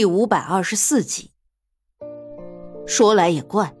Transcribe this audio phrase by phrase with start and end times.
[0.00, 1.32] 第五百二十四集。
[2.86, 3.74] 说来也怪，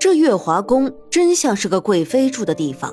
[0.00, 2.92] 这月华宫真像是个贵妃住的地方，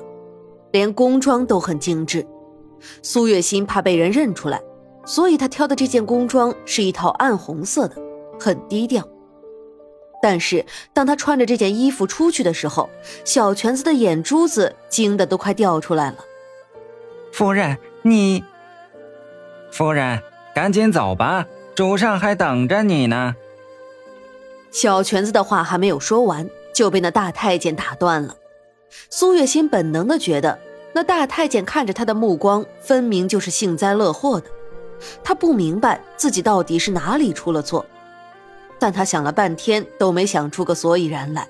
[0.70, 2.24] 连宫装都很精致。
[3.02, 4.62] 苏月心怕被人认出来，
[5.04, 7.96] 所以她挑的这件宫装是一套暗红色的，
[8.38, 9.02] 很低调。
[10.22, 12.88] 但是当她穿着这件衣服出去的时候，
[13.24, 16.18] 小泉子的眼珠子惊得都快掉出来了。
[17.32, 18.44] 夫人，你，
[19.72, 20.22] 夫人，
[20.54, 21.44] 赶紧走吧。
[21.78, 23.36] 主上还等着你呢。
[24.72, 28.34] 小泉子的话还没有说完，就被那大太监打断了。
[29.10, 30.58] 苏月心本能的觉得，
[30.92, 34.50] 那大太监看着他的目光，分明就是幸灾乐祸的。
[35.22, 37.86] 他不明白自己到底是哪里出了错，
[38.80, 41.46] 但他想了半天都没想出个所以然来。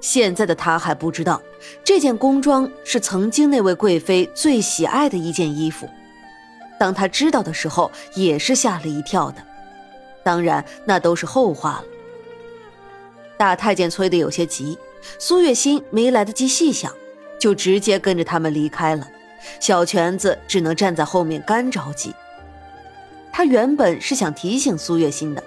[0.00, 1.42] 现在的他还不知道，
[1.84, 5.86] 这件宫装是曾经那位贵妃最喜爱的一件衣服。
[6.82, 9.36] 当他知道的时候，也是吓了一跳的。
[10.24, 11.84] 当然，那都是后话了。
[13.36, 14.76] 大太监催得有些急，
[15.16, 16.92] 苏月心没来得及细想，
[17.38, 19.08] 就直接跟着他们离开了。
[19.60, 22.12] 小泉子只能站在后面干着急。
[23.32, 25.44] 他原本是想提醒苏月心的，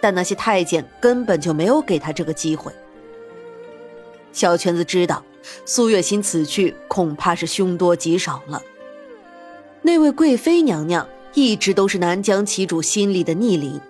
[0.00, 2.72] 但那些太监根本就没有给他这个机会。
[4.32, 5.22] 小泉子知道，
[5.66, 8.62] 苏月心此去恐怕是凶多吉少了。
[9.82, 13.80] 那位贵妃娘娘一直都是南疆旗主心里的逆鳞，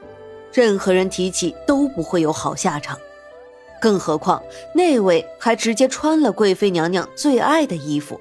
[0.53, 2.99] 任何人提起都不会有好下场。
[3.81, 4.43] 更何况
[4.75, 8.21] 那位还直接穿了贵妃娘娘最爱的衣服。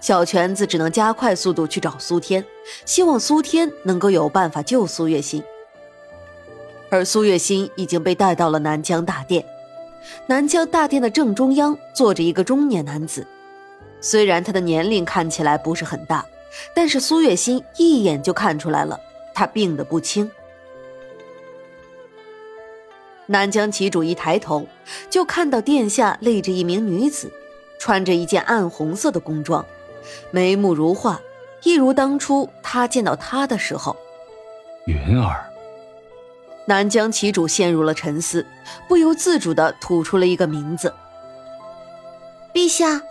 [0.00, 2.44] 小泉子只能加快速度去找苏天，
[2.84, 5.42] 希望苏天能够有办法救苏月心。
[6.88, 9.44] 而苏月心已经被带到了南疆大殿，
[10.26, 13.26] 南疆大殿的正中央坐着一个中年男子。
[14.06, 16.24] 虽然他的年龄看起来不是很大，
[16.72, 19.00] 但是苏月心一眼就看出来了，
[19.34, 20.30] 他病得不轻。
[23.26, 24.64] 南疆旗主一抬头，
[25.10, 27.32] 就看到殿下立着一名女子，
[27.80, 29.66] 穿着一件暗红色的宫装，
[30.30, 31.20] 眉目如画，
[31.64, 33.96] 一如当初他见到她的时候。
[34.84, 35.44] 云儿。
[36.66, 38.46] 南疆旗主陷入了沉思，
[38.86, 40.94] 不由自主的吐出了一个名字
[42.54, 43.02] ：“陛下。”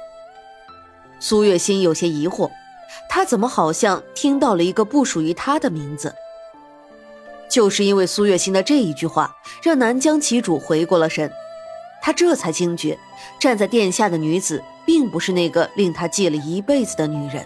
[1.20, 2.52] 苏月心有些疑惑，
[3.10, 6.14] 他怎么好像听到了一个不属于他的名字？
[7.50, 11.32] 就是因为苏月心的这一句话，让南疆旗主回过了神，
[12.02, 12.98] 他这才惊觉，
[13.40, 17.46] 站在殿下的女子并不是那个令他记了一辈子的女人。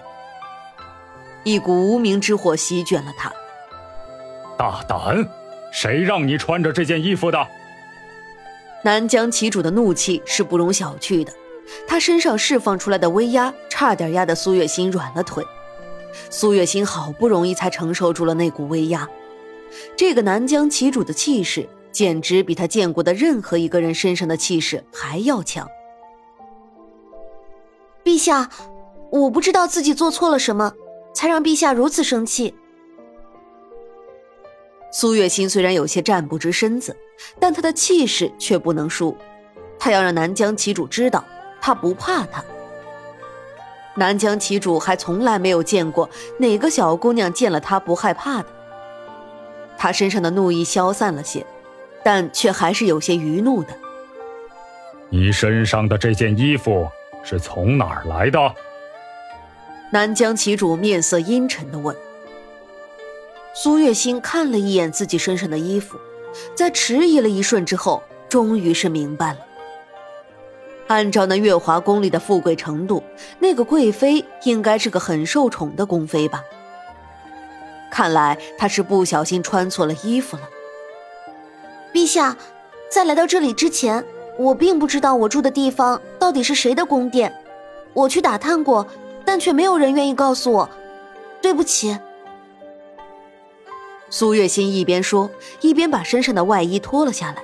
[1.43, 3.31] 一股无名之火席卷了他。
[4.57, 5.27] 大胆！
[5.71, 7.47] 谁让你穿着这件衣服的？
[8.83, 11.31] 南疆旗主的怒气是不容小觑的。
[11.87, 15.45] 他身上释放出来的威压，差点压得苏月心软了腿。
[16.29, 19.07] 苏月心好不容易才承受住了那股威压。
[19.95, 25.67] 这个南疆旗主的气势，简直比他见过的任何一个人身上的气势还要强。
[28.03, 28.49] 陛下，
[29.11, 30.73] 我不知道自己做错了什么，
[31.13, 32.55] 才让陛下如此生气。
[34.91, 36.97] 苏月心虽然有些站不直身子，
[37.39, 39.15] 但他的气势却不能输。
[39.77, 41.23] 他要让南疆旗主知道。
[41.61, 42.43] 他不怕他。
[43.95, 48.45] 南疆旗主还从来没有见过哪个小姑娘见了他不害怕的。
[49.77, 51.45] 他身上的怒意消散了些，
[52.03, 53.73] 但却还是有些余怒的。
[55.09, 56.87] 你身上的这件衣服
[57.23, 58.39] 是从哪儿来的？
[59.91, 61.95] 南疆旗主面色阴沉的问。
[63.55, 65.97] 苏月心看了一眼自己身上的衣服，
[66.55, 69.39] 在迟疑了一瞬之后，终于是明白了。
[70.89, 73.03] 按照那月华宫里的富贵程度，
[73.37, 76.43] 那个贵妃应该是个很受宠的宫妃吧？
[77.91, 80.49] 看来她是不小心穿错了衣服了。
[81.93, 82.35] 陛下，
[82.89, 84.03] 在来到这里之前，
[84.39, 87.31] 我并不知道我住的地方到底是谁的宫殿。
[87.93, 88.87] 我去打探过，
[89.23, 90.67] 但却没有人愿意告诉我。
[91.39, 91.95] 对不起。
[94.09, 95.29] 苏月心一边说，
[95.61, 97.43] 一边把身上的外衣脱了下来。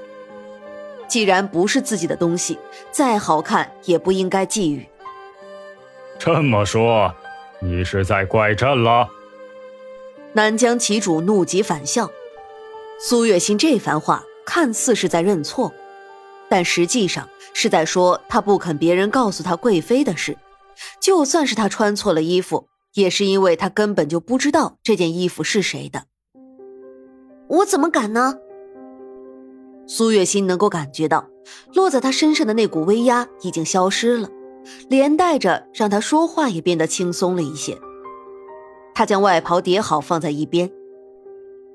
[1.08, 2.58] 既然不是自己的东西，
[2.92, 4.86] 再好看也不应该觊觎。
[6.18, 7.14] 这么说，
[7.62, 9.08] 你是在怪朕了？
[10.34, 12.10] 南疆旗主怒极反笑。
[13.00, 15.74] 苏月心这番话看似是在认错，
[16.50, 20.38] 但实际上是在说他不肯别人告诉他贵妃的事。
[21.00, 26.04] 就算是他穿错了衣服，也是因为他根本就不知道这件衣服是谁的。
[27.48, 28.36] 我怎么敢呢？
[29.88, 31.30] 苏月心能够感觉到，
[31.74, 34.30] 落在他身上的那股威压已经消失了，
[34.90, 37.78] 连带着让他说话也变得轻松了一些。
[38.94, 40.72] 他将外袍叠好放在一边。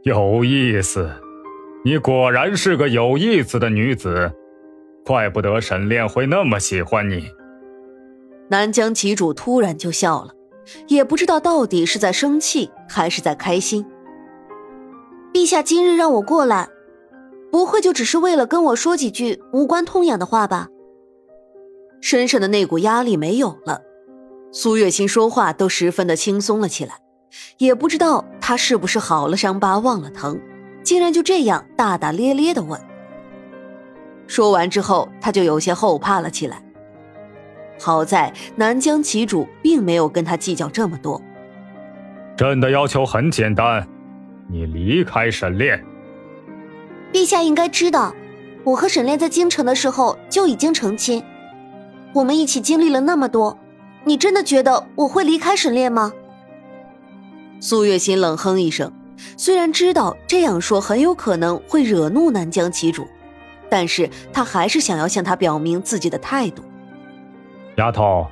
[0.02, 1.10] 有意思，
[1.84, 4.32] 你果然是个有意思的女子，
[5.04, 7.28] 怪不得沈炼会那么喜欢你。
[8.48, 10.32] 南疆旗主突然就笑了，
[10.88, 13.84] 也不知道到底是在生气还是在开心。
[15.32, 16.68] 陛下今日让我过来，
[17.50, 20.68] 不会就只是为了跟我说几句无关痛痒的话吧？
[22.00, 23.82] 身上的那股压力没有了，
[24.52, 26.98] 苏月心说话都十分的轻松了起来。
[27.58, 30.40] 也不知道他是不是好了伤疤忘了疼，
[30.82, 32.80] 竟然就这样大大咧咧的问。
[34.26, 36.62] 说完之后，他就有些后怕了起来。
[37.78, 41.20] 好在南疆旗主并没有跟他计较这么多。
[42.36, 43.86] 朕的要求很简单，
[44.48, 45.84] 你离开沈炼。
[47.12, 48.14] 陛下应该知道，
[48.64, 51.22] 我和沈炼在京城的时候就已经成亲，
[52.12, 53.58] 我们一起经历了那么多，
[54.04, 56.12] 你真的觉得我会离开沈炼吗？
[57.60, 58.92] 苏月心冷哼一声，
[59.36, 63.06] 虽然知道这样说很有可能会惹怒南疆旗主，
[63.68, 66.62] 但是他还是想要向他表明自己的态度。
[67.76, 68.26] 丫头，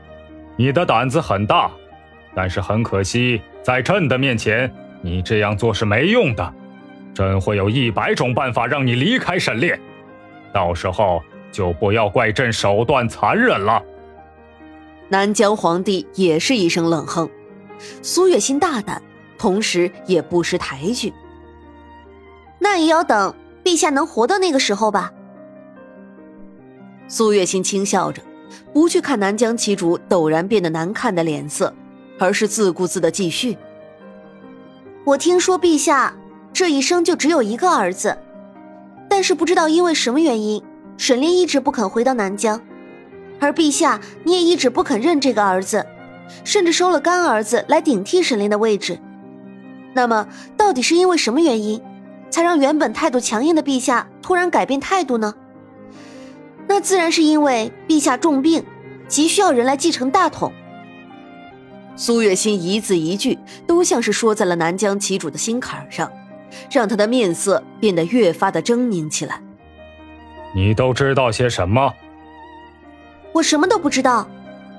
[0.56, 1.70] 你的胆子很大，
[2.34, 4.72] 但是很可惜，在朕的面前，
[5.02, 6.54] 你这样做是没用的。
[7.14, 9.80] 朕会有一百种办法让你离开沈炼，
[10.52, 13.82] 到时候就不要怪朕手段残忍了。
[15.08, 17.28] 南疆皇帝也是一声冷哼，
[18.02, 19.02] 苏月心大胆。
[19.40, 21.12] 同时也不失抬举，
[22.58, 23.32] 那也要等
[23.62, 25.12] 陛下能活到那个时候吧。
[27.06, 28.20] 苏月心轻笑着，
[28.72, 31.72] 不去看南疆旗主陡然变得难看的脸色，
[32.18, 33.56] 而是自顾自的继续。
[35.04, 36.12] 我听说陛下
[36.52, 38.18] 这一生就只有一个儿子，
[39.08, 40.62] 但是不知道因为什么原因，
[40.96, 42.60] 沈炼一直不肯回到南疆，
[43.38, 45.86] 而陛下你也一直不肯认这个儿子，
[46.44, 48.98] 甚至收了干儿子来顶替沈炼的位置。
[49.94, 51.80] 那么，到底是因为什么原因，
[52.30, 55.34] 才让原本态度强硬的陛下突然改变态度呢？
[56.66, 58.64] 那自然是因为陛下重病，
[59.08, 60.52] 急需要人来继承大统。
[61.96, 66.08] 苏月心一字一句都像是说在了南疆旗主的心坎上，
[66.70, 69.42] 让他的面色变得越发的狰狞起来。
[70.54, 71.92] 你都知道些什么？
[73.32, 74.28] 我什么都不知道，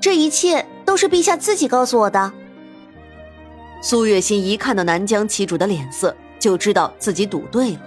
[0.00, 2.32] 这一切都是陛下自己告诉我的。
[3.80, 7.80] 苏月心一看到南疆旗主的脸色，就知道自己赌对了。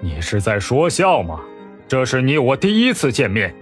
[0.00, 1.40] 你是在说笑吗？
[1.88, 3.54] 这是你我第一次见面。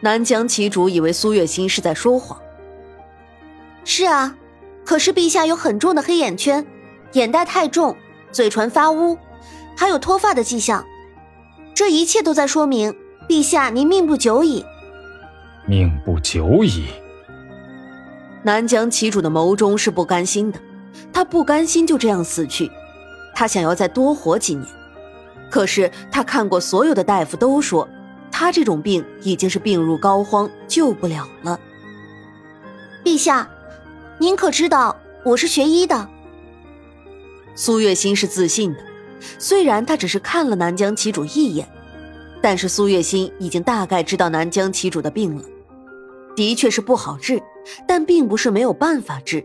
[0.00, 2.40] 南疆旗主以为苏月心是在说谎。
[3.84, 4.36] 是啊，
[4.84, 6.64] 可是陛下有很重的黑眼圈，
[7.12, 7.96] 眼袋太重，
[8.32, 9.16] 嘴唇发乌，
[9.76, 10.84] 还有脱发的迹象，
[11.74, 12.94] 这一切都在说明
[13.28, 14.64] 陛下您命不久矣。
[15.66, 16.86] 命不久矣。
[18.42, 20.60] 南疆旗主的眸中是不甘心的，
[21.12, 22.70] 他不甘心就这样死去，
[23.34, 24.66] 他想要再多活几年。
[25.50, 27.88] 可是他看过所有的大夫都说，
[28.30, 31.58] 他这种病已经是病入膏肓，救不了了。
[33.04, 33.48] 陛下，
[34.18, 36.08] 您可知道我是学医的？
[37.56, 38.80] 苏月心是自信的，
[39.38, 41.66] 虽然他只是看了南疆旗主一眼，
[42.42, 45.42] 但是苏月心已经大概知道南疆旗主的病了。
[46.36, 47.42] 的确是不好治，
[47.88, 49.42] 但并不是没有办法治。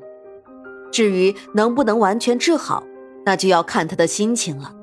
[0.91, 2.83] 至于能不能完全治好，
[3.25, 4.75] 那就要看他的心情了。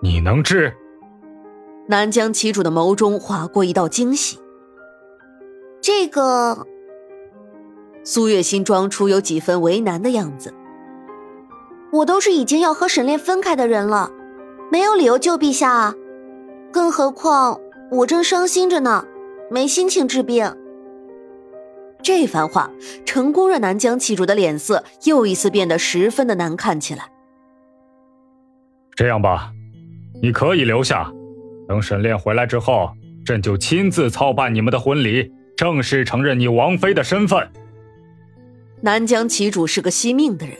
[0.00, 0.72] 你能治？
[1.88, 4.38] 南疆旗主的眸中划过一道惊喜。
[5.80, 6.68] 这个，
[8.04, 10.54] 苏月心装出有几分为难的样子。
[11.90, 14.10] 我都是已经要和沈炼分开的人了，
[14.70, 15.94] 没有理由救陛下啊！
[16.70, 19.06] 更何况我正伤心着呢，
[19.50, 20.54] 没心情治病。
[22.02, 22.70] 这番话
[23.04, 27.10] 成功让南疆旗主的脸色又一次变得十分的难看起来。
[28.94, 29.50] 这样吧，
[30.22, 31.10] 你可以留下，
[31.66, 32.90] 等沈炼回来之后，
[33.24, 37.48] 朕就亲自操办你们的婚礼，正式承认你王妃的身份。
[38.82, 40.56] 南疆旗主是个惜命的人，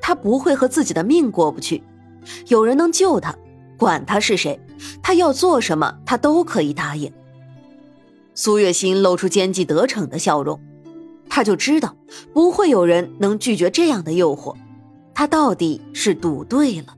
[0.00, 1.82] 他不会和自己的命过不去。
[2.48, 3.34] 有人能救他，
[3.76, 4.60] 管他是谁，
[5.02, 7.12] 他要做什么，他都可以答应。
[8.34, 10.60] 苏月心露出奸计得逞的笑容。
[11.32, 11.94] 他就知道
[12.32, 14.56] 不会有人能拒绝这样的诱惑，
[15.14, 16.96] 他到底是赌对了。